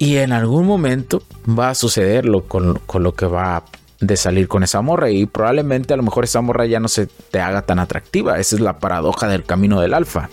Y 0.02 0.16
en 0.16 0.32
algún 0.32 0.66
momento 0.66 1.22
va 1.48 1.70
a 1.70 1.76
suceder 1.76 2.26
con, 2.48 2.80
con 2.86 3.04
lo 3.04 3.14
que 3.14 3.24
va 3.26 3.62
de 4.00 4.16
salir 4.16 4.48
con 4.48 4.64
esa 4.64 4.82
morra 4.82 5.10
y 5.10 5.26
probablemente 5.26 5.94
a 5.94 5.96
lo 5.96 6.02
mejor 6.02 6.24
esa 6.24 6.40
morra 6.40 6.66
ya 6.66 6.80
no 6.80 6.88
se 6.88 7.06
te 7.06 7.40
haga 7.40 7.62
tan 7.62 7.78
atractiva. 7.78 8.40
Esa 8.40 8.56
es 8.56 8.60
la 8.60 8.80
paradoja 8.80 9.28
del 9.28 9.44
camino 9.44 9.80
del 9.80 9.94
alfa. 9.94 10.28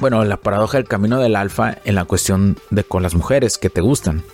Bueno, 0.00 0.24
la 0.24 0.38
paradoja 0.38 0.78
del 0.78 0.88
camino 0.88 1.20
del 1.20 1.36
alfa 1.36 1.78
en 1.84 1.94
la 1.94 2.04
cuestión 2.04 2.58
de 2.70 2.82
con 2.82 3.04
las 3.04 3.14
mujeres 3.14 3.58
que 3.58 3.70
te 3.70 3.80
gustan. 3.80 4.24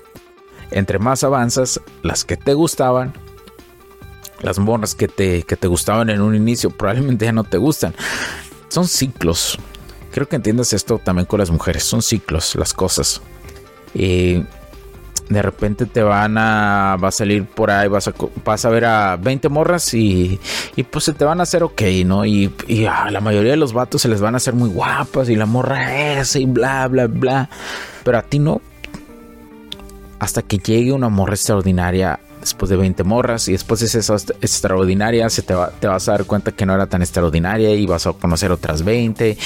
Entre 0.71 0.99
más 0.99 1.23
avanzas, 1.23 1.83
las 2.03 2.25
que 2.25 2.39
te 2.39 2.55
gustaban, 2.55 3.13
las 4.41 4.59
morras 4.59 4.95
que 4.95 5.07
te, 5.07 5.43
que 5.43 5.59
te 5.59 5.67
gustaban 5.67 6.09
en 6.09 6.23
un 6.23 6.35
inicio 6.35 6.71
probablemente 6.71 7.27
ya 7.27 7.33
no 7.33 7.45
te 7.45 7.59
gustan. 7.59 7.95
Son 8.71 8.89
ciclos. 8.89 9.59
Creo 10.13 10.29
que 10.29 10.37
entiendas 10.37 10.73
esto 10.73 10.99
también 10.99 11.27
con 11.27 11.39
las 11.39 11.51
mujeres. 11.51 11.85
Son 11.85 12.03
ciclos 12.03 12.55
las 12.57 12.75
cosas. 12.75 13.21
Y 13.95 14.43
de 15.31 15.43
repente 15.43 15.87
te 15.87 16.03
van 16.03 16.37
a. 16.37 16.97
Va 17.03 17.09
a 17.09 17.13
salir 17.13 17.47
por 17.47 17.71
ahí, 17.71 17.89
vas 17.89 18.09
a, 18.09 18.15
vas 18.45 18.65
a 18.65 18.69
ver 18.69 18.85
a 18.85 19.17
20 19.17 19.49
morras 19.49 19.95
y, 19.95 20.39
y 20.75 20.83
pues 20.83 21.05
se 21.05 21.13
te 21.13 21.25
van 21.25 21.41
a 21.41 21.45
hacer 21.45 21.63
ok, 21.63 21.83
¿no? 22.05 22.27
Y, 22.27 22.53
y, 22.67 22.85
a 22.85 23.11
la 23.11 23.21
mayoría 23.21 23.53
de 23.53 23.57
los 23.57 23.73
vatos 23.73 24.03
se 24.03 24.09
les 24.09 24.21
van 24.21 24.35
a 24.35 24.39
hacer 24.39 24.55
muy 24.55 24.69
guapas 24.69 25.29
y 25.29 25.37
la 25.37 25.47
morra 25.47 26.19
es 26.19 26.35
y 26.35 26.47
bla, 26.47 26.89
bla, 26.89 27.07
bla. 27.07 27.49
Pero 28.05 28.19
a 28.19 28.23
ti 28.23 28.41
no. 28.41 28.61
Hasta 30.19 30.43
que 30.43 30.59
llegue 30.59 30.93
una 30.93 31.09
morra 31.09 31.35
extraordinaria 31.35 32.21
después 32.41 32.71
de 32.71 32.77
20 32.77 33.05
morras 33.05 33.49
y 33.49 33.53
después 33.53 33.83
es 33.83 33.95
esa 33.95 34.15
extraordinaria, 34.41 35.29
se 35.31 35.43
te, 35.43 35.55
te, 35.79 35.87
vas 35.87 36.09
a 36.09 36.13
dar 36.13 36.25
cuenta 36.25 36.53
que 36.53 36.67
no 36.67 36.75
era 36.75 36.87
tan 36.87 37.03
extraordinaria 37.03 37.75
y 37.75 37.87
vas 37.87 38.07
a 38.07 38.13
conocer 38.13 38.51
otras 38.51 38.83
20 38.83 39.37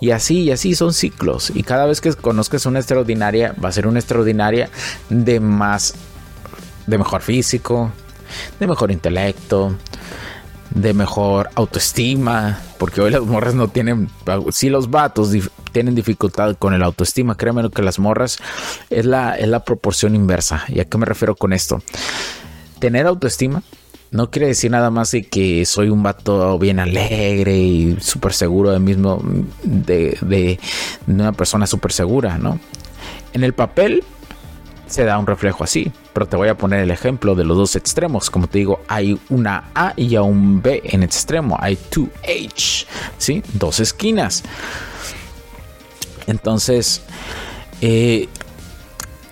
y 0.00 0.10
así 0.10 0.42
y 0.42 0.50
así 0.50 0.74
son 0.74 0.92
ciclos 0.92 1.50
y 1.54 1.62
cada 1.62 1.86
vez 1.86 2.00
que 2.00 2.12
conozcas 2.14 2.66
una 2.66 2.78
extraordinaria 2.78 3.54
va 3.62 3.68
a 3.68 3.72
ser 3.72 3.86
una 3.86 3.98
extraordinaria 3.98 4.70
de 5.08 5.40
más 5.40 5.94
de 6.86 6.98
mejor 6.98 7.22
físico, 7.22 7.92
de 8.60 8.66
mejor 8.66 8.90
intelecto, 8.90 9.76
de 10.70 10.92
mejor 10.92 11.50
autoestima, 11.54 12.60
porque 12.78 13.00
hoy 13.00 13.10
las 13.10 13.22
morras 13.22 13.54
no 13.54 13.68
tienen, 13.68 14.10
si 14.50 14.68
los 14.68 14.90
vatos 14.90 15.30
tienen 15.72 15.94
dificultad 15.94 16.56
con 16.56 16.74
el 16.74 16.82
autoestima, 16.82 17.36
créanme 17.36 17.70
que 17.70 17.82
las 17.82 17.98
morras 17.98 18.38
es 18.90 19.06
la, 19.06 19.36
es 19.36 19.48
la 19.48 19.64
proporción 19.64 20.14
inversa. 20.14 20.64
¿Y 20.68 20.80
a 20.80 20.84
qué 20.84 20.98
me 20.98 21.06
refiero 21.06 21.36
con 21.36 21.52
esto? 21.52 21.82
Tener 22.78 23.06
autoestima 23.06 23.62
no 24.14 24.30
quiere 24.30 24.46
decir 24.46 24.70
nada 24.70 24.90
más 24.90 25.10
de 25.10 25.24
que 25.24 25.66
soy 25.66 25.88
un 25.88 26.04
vato 26.04 26.56
bien 26.56 26.78
alegre 26.78 27.58
y 27.58 27.96
súper 28.00 28.32
seguro 28.32 28.70
de 28.70 28.78
mismo, 28.78 29.20
de, 29.64 30.16
de, 30.20 30.60
una 31.08 31.32
persona 31.32 31.66
súper 31.66 31.90
segura, 31.90 32.38
¿no? 32.38 32.60
En 33.32 33.42
el 33.42 33.54
papel 33.54 34.04
se 34.86 35.04
da 35.04 35.18
un 35.18 35.26
reflejo 35.26 35.64
así, 35.64 35.90
pero 36.12 36.26
te 36.26 36.36
voy 36.36 36.46
a 36.46 36.56
poner 36.56 36.78
el 36.78 36.92
ejemplo 36.92 37.34
de 37.34 37.42
los 37.42 37.56
dos 37.56 37.74
extremos. 37.74 38.30
Como 38.30 38.46
te 38.46 38.58
digo, 38.58 38.82
hay 38.86 39.18
una 39.30 39.70
A 39.74 39.94
y 39.96 40.16
un 40.16 40.62
B 40.62 40.80
en 40.84 41.02
extremo, 41.02 41.56
hay 41.60 41.76
2H, 41.90 42.86
¿sí? 43.18 43.42
Dos 43.54 43.80
esquinas. 43.80 44.44
Entonces, 46.28 47.02
eh, 47.80 48.28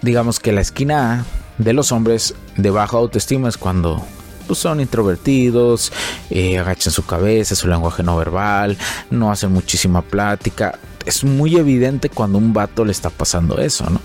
digamos 0.00 0.40
que 0.40 0.50
la 0.50 0.60
esquina 0.60 1.20
A 1.20 1.41
de 1.58 1.72
los 1.72 1.92
hombres 1.92 2.34
de 2.56 2.70
baja 2.70 2.96
autoestima 2.96 3.48
es 3.48 3.56
cuando 3.56 4.04
pues, 4.46 4.58
son 4.58 4.80
introvertidos, 4.80 5.92
eh, 6.30 6.58
agachan 6.58 6.92
su 6.92 7.04
cabeza, 7.04 7.54
su 7.54 7.68
lenguaje 7.68 8.02
no 8.02 8.16
verbal, 8.16 8.76
no 9.10 9.30
hacen 9.30 9.52
muchísima 9.52 10.02
plática. 10.02 10.78
Es 11.06 11.24
muy 11.24 11.56
evidente 11.56 12.08
cuando 12.08 12.38
un 12.38 12.52
vato 12.52 12.84
le 12.84 12.92
está 12.92 13.10
pasando 13.10 13.58
eso, 13.58 13.88
¿no? 13.88 14.00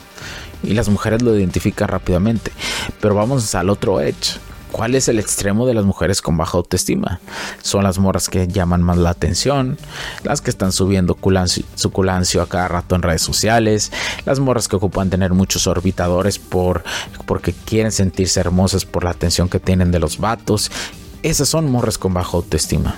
Y 0.63 0.73
las 0.73 0.89
mujeres 0.89 1.21
lo 1.21 1.37
identifican 1.37 1.87
rápidamente. 1.87 2.51
Pero 2.99 3.15
vamos 3.15 3.53
al 3.55 3.69
otro 3.69 3.99
edge. 4.01 4.39
¿Cuál 4.77 4.93
es 4.93 5.07
el 5.07 5.17
extremo 5.17 5.65
de 5.65 5.73
las 5.73 5.85
mujeres 5.85 6.21
con 6.21 6.37
baja 6.37 6.55
autoestima? 6.55 7.19
Son 7.63 7.83
las 7.83 7.97
morras 7.97 8.29
que 8.29 8.47
llaman 8.47 8.83
más 8.83 8.97
la 8.97 9.09
atención, 9.09 9.75
las 10.21 10.41
que 10.41 10.51
están 10.51 10.71
subiendo 10.71 11.17
su 11.73 11.91
culancio 11.91 12.43
a 12.43 12.47
cada 12.47 12.67
rato 12.67 12.93
en 12.93 13.01
redes 13.01 13.23
sociales, 13.23 13.91
las 14.23 14.39
morras 14.39 14.67
que 14.67 14.75
ocupan 14.75 15.09
tener 15.09 15.33
muchos 15.33 15.65
orbitadores 15.65 16.37
por, 16.37 16.83
porque 17.25 17.53
quieren 17.53 17.91
sentirse 17.91 18.39
hermosas 18.39 18.85
por 18.85 19.03
la 19.03 19.09
atención 19.09 19.49
que 19.49 19.59
tienen 19.59 19.89
de 19.89 19.97
los 19.97 20.19
vatos. 20.19 20.69
Esas 21.23 21.49
son 21.49 21.71
morras 21.71 21.97
con 21.97 22.13
baja 22.13 22.37
autoestima. 22.37 22.97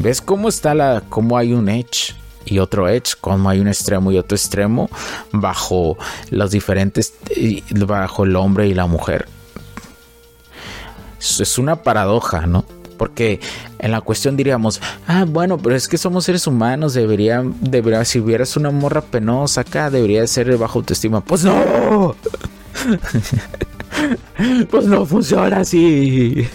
¿Ves 0.00 0.20
cómo 0.20 0.48
está 0.48 0.74
la, 0.74 1.04
cómo 1.08 1.38
hay 1.38 1.52
un 1.52 1.68
edge? 1.68 2.16
y 2.44 2.58
otro 2.58 2.88
edge, 2.88 3.14
como 3.20 3.48
hay 3.48 3.60
un 3.60 3.68
extremo 3.68 4.10
y 4.10 4.18
otro 4.18 4.34
extremo 4.36 4.90
bajo 5.30 5.96
los 6.30 6.50
diferentes, 6.50 7.14
bajo 7.86 8.24
el 8.24 8.34
hombre 8.34 8.66
y 8.66 8.74
la 8.74 8.86
mujer 8.86 9.28
Es 11.22 11.58
una 11.58 11.76
paradoja, 11.76 12.46
¿no? 12.46 12.64
Porque 12.98 13.40
en 13.78 13.90
la 13.90 14.00
cuestión 14.00 14.36
diríamos, 14.36 14.80
ah, 15.06 15.24
bueno, 15.26 15.58
pero 15.58 15.74
es 15.74 15.88
que 15.88 15.98
somos 15.98 16.24
seres 16.24 16.46
humanos, 16.46 16.94
debería, 16.94 17.42
debería, 17.60 18.04
si 18.04 18.20
hubieras 18.20 18.56
una 18.56 18.70
morra 18.70 19.00
penosa 19.00 19.62
acá, 19.62 19.90
debería 19.90 20.26
ser 20.26 20.48
de 20.48 20.56
baja 20.56 20.74
autoestima. 20.74 21.20
Pues 21.20 21.44
no. 21.44 22.14
pues 24.70 24.86
no 24.86 25.06
funciona 25.06 25.58
así. 25.58 26.48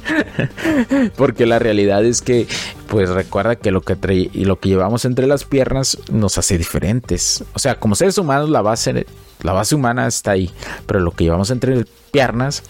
Porque 1.16 1.46
la 1.46 1.58
realidad 1.58 2.04
es 2.04 2.22
que, 2.22 2.46
pues 2.90 3.08
recuerda 3.08 3.54
que 3.54 3.70
lo 3.70 3.82
que 3.82 3.96
lo 4.34 4.58
que 4.58 4.68
llevamos 4.68 5.04
entre 5.04 5.28
las 5.28 5.44
piernas 5.44 5.96
nos 6.10 6.36
hace 6.38 6.58
diferentes. 6.58 7.44
O 7.54 7.60
sea, 7.60 7.78
como 7.78 7.94
seres 7.94 8.18
humanos 8.18 8.50
la 8.50 8.62
base 8.62 9.06
la 9.42 9.52
base 9.52 9.76
humana 9.76 10.08
está 10.08 10.32
ahí, 10.32 10.50
pero 10.86 10.98
lo 10.98 11.12
que 11.12 11.24
llevamos 11.24 11.50
entre 11.50 11.84
piernas 12.10 12.64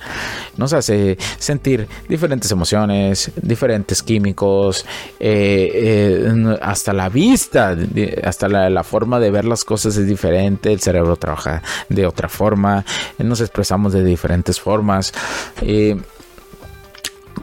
nos 0.58 0.74
hace 0.74 1.16
sentir 1.38 1.88
diferentes 2.06 2.50
emociones, 2.50 3.32
diferentes 3.40 4.02
químicos, 4.02 4.84
eh, 5.18 5.70
eh, 5.74 6.58
hasta 6.60 6.92
la 6.92 7.08
vista, 7.08 7.74
hasta 8.22 8.48
la, 8.48 8.84
forma 8.84 9.20
de 9.20 9.30
ver 9.30 9.46
las 9.46 9.64
cosas 9.64 9.96
es 9.96 10.06
diferente, 10.06 10.70
el 10.70 10.80
cerebro 10.80 11.16
trabaja 11.16 11.62
de 11.88 12.06
otra 12.06 12.28
forma, 12.28 12.84
nos 13.18 13.40
expresamos 13.40 13.94
de 13.94 14.04
diferentes 14.04 14.60
formas. 14.60 15.14
Eh, 15.62 15.98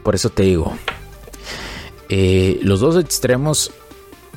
por 0.04 0.16
eso 0.16 0.30
te 0.30 0.44
digo, 0.44 0.74
los 2.10 2.80
dos 2.80 2.98
extremos, 2.98 3.72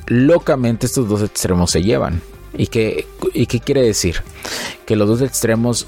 locamente 0.07 0.85
estos 0.85 1.07
dos 1.07 1.21
extremos 1.21 1.71
se 1.71 1.83
llevan. 1.83 2.21
¿Y 2.57 2.67
qué, 2.67 3.07
¿Y 3.33 3.45
qué 3.45 3.59
quiere 3.59 3.81
decir? 3.81 4.21
Que 4.85 4.95
los 4.95 5.07
dos 5.07 5.21
extremos 5.21 5.87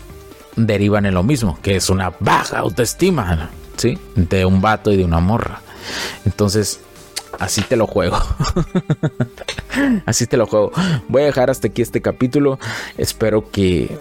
derivan 0.56 1.06
en 1.06 1.14
lo 1.14 1.24
mismo, 1.24 1.60
que 1.62 1.76
es 1.76 1.90
una 1.90 2.14
baja 2.20 2.60
autoestima, 2.60 3.50
¿sí? 3.78 3.98
De 4.16 4.46
un 4.46 4.62
vato 4.62 4.92
y 4.92 4.98
de 4.98 5.04
una 5.04 5.20
morra. 5.20 5.62
Entonces, 6.26 6.80
así 7.40 7.62
te 7.62 7.76
lo 7.76 7.88
juego. 7.88 8.18
así 10.06 10.28
te 10.28 10.38
lo 10.38 10.48
juego. 10.48 10.72
Voy 11.08 11.24
a 11.24 11.26
dejar 11.26 11.50
hasta 11.50 11.68
aquí 11.68 11.82
este 11.82 12.02
capítulo. 12.02 12.60
Espero 12.98 13.50
que, 13.52 13.98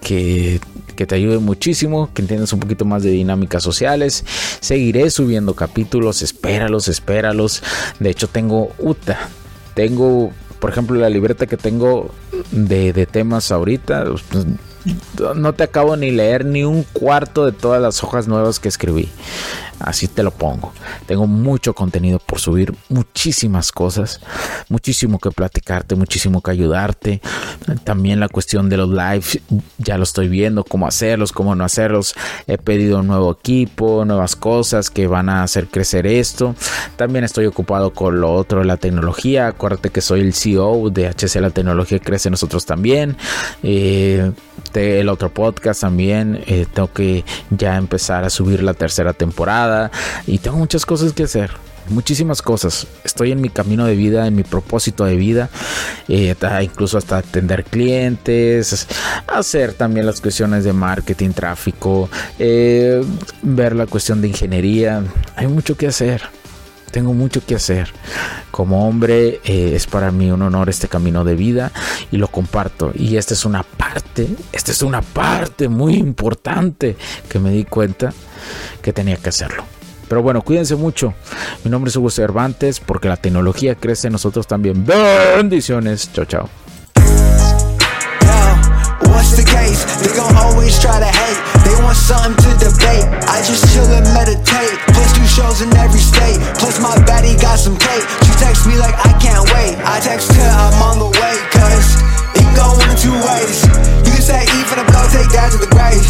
que, 0.00 0.60
que, 0.98 1.06
te 1.06 1.14
ayude 1.14 1.38
muchísimo, 1.38 2.10
que 2.12 2.22
entiendas 2.22 2.52
un 2.52 2.60
poquito 2.60 2.84
más 2.84 3.02
de 3.02 3.10
dinámicas 3.10 3.62
sociales. 3.62 4.24
Seguiré 4.60 5.10
subiendo 5.10 5.54
capítulos, 5.54 6.22
espéralos, 6.22 6.88
espéralos. 6.88 7.62
De 8.00 8.10
hecho, 8.10 8.26
tengo 8.28 8.72
UTA. 8.78 9.28
Tengo 9.74 10.32
por 10.58 10.70
ejemplo, 10.70 10.98
la 10.98 11.08
libreta 11.08 11.46
que 11.46 11.56
tengo 11.56 12.10
de, 12.50 13.06
temas 13.06 13.52
ahorita, 13.52 14.06
pues, 14.32 14.46
no 15.36 15.52
te 15.52 15.64
acabo 15.64 15.96
ni 15.96 16.10
leer 16.10 16.44
ni 16.44 16.64
un 16.64 16.82
cuarto 16.82 17.46
de 17.46 17.52
todas 17.52 17.80
las 17.80 18.02
hojas 18.02 18.26
nuevas 18.26 18.58
que 18.58 18.68
escribí. 18.68 19.08
Así 19.80 20.08
te 20.08 20.22
lo 20.22 20.30
pongo. 20.30 20.72
Tengo 21.06 21.26
mucho 21.26 21.74
contenido 21.74 22.18
por 22.18 22.40
subir, 22.40 22.74
muchísimas 22.88 23.72
cosas, 23.72 24.20
muchísimo 24.68 25.18
que 25.18 25.30
platicarte, 25.30 25.94
muchísimo 25.94 26.42
que 26.42 26.50
ayudarte. 26.50 27.20
También 27.84 28.20
la 28.20 28.28
cuestión 28.28 28.68
de 28.68 28.76
los 28.76 28.88
lives, 28.88 29.40
ya 29.78 29.96
lo 29.96 30.04
estoy 30.04 30.28
viendo, 30.28 30.64
cómo 30.64 30.86
hacerlos, 30.86 31.32
cómo 31.32 31.54
no 31.54 31.64
hacerlos. 31.64 32.14
He 32.46 32.58
pedido 32.58 33.00
un 33.00 33.06
nuevo 33.06 33.32
equipo, 33.32 34.04
nuevas 34.04 34.36
cosas 34.36 34.90
que 34.90 35.06
van 35.06 35.28
a 35.28 35.42
hacer 35.42 35.68
crecer 35.68 36.06
esto. 36.06 36.54
También 36.96 37.24
estoy 37.24 37.46
ocupado 37.46 37.92
con 37.92 38.20
lo 38.20 38.32
otro 38.32 38.60
de 38.60 38.66
la 38.66 38.76
tecnología. 38.76 39.48
Acuérdate 39.48 39.90
que 39.90 40.00
soy 40.00 40.20
el 40.20 40.34
CEO 40.34 40.90
de 40.90 41.08
HC 41.08 41.40
La 41.40 41.50
Tecnología 41.50 41.98
Crece 41.98 42.30
Nosotros 42.30 42.66
también. 42.66 43.16
Eh, 43.62 44.32
el 44.74 45.08
otro 45.08 45.32
podcast 45.32 45.80
también. 45.80 46.42
Eh, 46.46 46.66
tengo 46.72 46.92
que 46.92 47.24
ya 47.50 47.76
empezar 47.76 48.24
a 48.24 48.30
subir 48.30 48.62
la 48.62 48.74
tercera 48.74 49.12
temporada 49.12 49.67
y 50.26 50.38
tengo 50.38 50.56
muchas 50.56 50.84
cosas 50.86 51.12
que 51.12 51.24
hacer. 51.24 51.50
Muchísimas 51.88 52.42
cosas. 52.42 52.86
Estoy 53.02 53.32
en 53.32 53.40
mi 53.40 53.48
camino 53.48 53.86
de 53.86 53.96
vida, 53.96 54.26
en 54.26 54.36
mi 54.36 54.42
propósito 54.42 55.06
de 55.06 55.16
vida. 55.16 55.48
Eh, 56.06 56.34
incluso 56.62 56.98
hasta 56.98 57.18
atender 57.18 57.64
clientes, 57.64 58.86
hacer 59.26 59.72
también 59.72 60.04
las 60.04 60.20
cuestiones 60.20 60.64
de 60.64 60.74
marketing, 60.74 61.30
tráfico, 61.30 62.10
eh, 62.38 63.02
ver 63.42 63.74
la 63.74 63.86
cuestión 63.86 64.20
de 64.20 64.28
ingeniería. 64.28 65.02
Hay 65.34 65.46
mucho 65.46 65.76
que 65.78 65.86
hacer 65.86 66.22
tengo 66.90 67.14
mucho 67.14 67.44
que 67.44 67.54
hacer. 67.54 67.92
Como 68.50 68.88
hombre 68.88 69.40
eh, 69.44 69.72
es 69.74 69.86
para 69.86 70.10
mí 70.10 70.30
un 70.30 70.42
honor 70.42 70.68
este 70.68 70.88
camino 70.88 71.24
de 71.24 71.34
vida 71.34 71.72
y 72.10 72.16
lo 72.16 72.28
comparto. 72.28 72.92
Y 72.94 73.16
esta 73.16 73.34
es 73.34 73.44
una 73.44 73.62
parte, 73.62 74.28
esta 74.52 74.72
es 74.72 74.82
una 74.82 75.02
parte 75.02 75.68
muy 75.68 75.94
importante 75.94 76.96
que 77.28 77.38
me 77.38 77.50
di 77.50 77.64
cuenta 77.64 78.12
que 78.82 78.92
tenía 78.92 79.16
que 79.16 79.28
hacerlo. 79.28 79.64
Pero 80.08 80.22
bueno, 80.22 80.42
cuídense 80.42 80.74
mucho. 80.74 81.14
Mi 81.64 81.70
nombre 81.70 81.90
es 81.90 81.96
Hugo 81.96 82.10
Cervantes 82.10 82.80
porque 82.80 83.08
la 83.08 83.16
tecnología 83.16 83.74
crece 83.74 84.08
en 84.08 84.14
nosotros 84.14 84.46
también. 84.46 84.84
Bendiciones. 84.86 86.10
Chao, 86.12 86.24
chao. 86.24 86.48
They 91.68 91.76
They 91.76 91.84
want 91.84 92.00
something 92.00 92.32
to 92.32 92.50
debate. 92.64 93.04
I 93.28 93.44
just 93.44 93.60
chill 93.76 93.84
and 93.92 94.08
meditate. 94.16 94.72
Plus 94.88 95.12
two 95.12 95.28
shows 95.28 95.60
in 95.60 95.68
every 95.76 96.00
state. 96.00 96.40
Plus 96.56 96.80
my 96.80 96.96
baddie 97.04 97.36
got 97.36 97.60
some 97.60 97.76
cake. 97.76 98.08
She 98.24 98.32
text 98.40 98.64
me 98.64 98.80
like 98.80 98.96
I 98.96 99.12
can't 99.20 99.44
wait. 99.52 99.76
I 99.84 100.00
text 100.00 100.32
her 100.32 100.48
I'm 100.48 100.72
on 100.80 100.96
the 100.96 101.10
way 101.12 101.34
Cause 101.52 102.00
it 102.32 102.40
can 102.40 102.56
go 102.56 102.72
one 102.72 102.88
of 102.88 102.96
two 102.96 103.12
ways. 103.12 103.68
You 104.00 104.16
can 104.16 104.24
say 104.24 104.48
even 104.56 104.80
if 104.80 104.88
go 104.88 105.02
take 105.12 105.28
that 105.36 105.52
to 105.52 105.58
the 105.60 105.68
grave. 105.68 106.00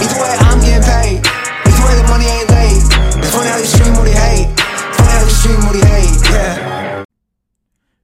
Either 0.00 0.16
way 0.16 0.32
I'm 0.48 0.58
getting 0.64 0.80
paid. 0.80 1.20
Either 1.20 1.82
way 1.84 1.94
the 2.00 2.08
money 2.08 2.24
ain't 2.32 2.48
late. 2.48 2.80
It's 3.20 3.36
funny 3.36 3.52
how 3.52 3.60
you 3.60 3.68
stream 3.68 3.92
what 4.00 4.08
he 4.08 4.16
hate. 4.16 4.48
Funny 4.96 5.12
how 5.12 5.28
you 5.28 5.34
stream 5.36 5.60
what 5.68 5.76
he 5.76 5.84
hate. 5.92 6.16
Yeah 6.32 6.81